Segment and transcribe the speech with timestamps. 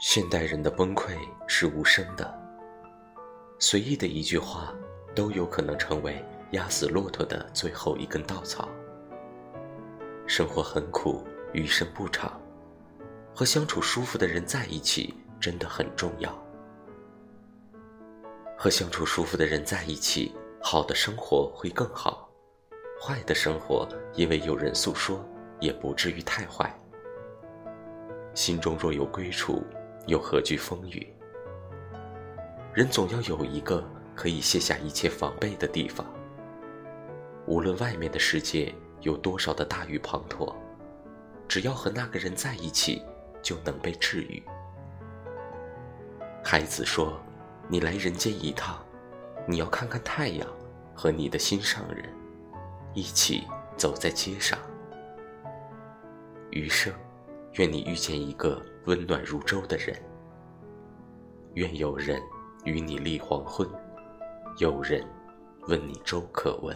[0.00, 2.32] 现代人的崩溃是无声的，
[3.58, 4.72] 随意的一句话
[5.12, 8.68] 都有可能成为压死骆驼的最后一根稻草。
[10.24, 12.40] 生活很苦，余生不长，
[13.34, 16.32] 和相处舒服的人在一起真的很重要。
[18.56, 22.30] 和相处舒服的人在一起，好的生活会更好，
[23.02, 26.72] 坏的生活因为有人诉说，也不至于太坏。
[28.32, 29.60] 心中若有归处。
[30.08, 31.06] 又何惧风雨？
[32.72, 36.06] 人总要有一个可以卸下一切防备的地方。
[37.46, 40.54] 无论外面的世界有多少的大雨滂沱，
[41.46, 43.02] 只要和那个人在一起，
[43.42, 44.42] 就能被治愈。
[46.42, 47.20] 孩子说
[47.68, 48.82] ：“你来人间一趟，
[49.46, 50.48] 你要看看太阳
[50.94, 52.08] 和你的心上人，
[52.94, 54.58] 一起走在街上。”
[56.50, 56.90] 余生。
[57.54, 59.94] 愿你遇见一个温暖如粥的人，
[61.52, 62.18] 愿有人
[62.64, 63.68] 与你立黄昏，
[64.60, 65.06] 有人
[65.66, 66.74] 问你粥可温。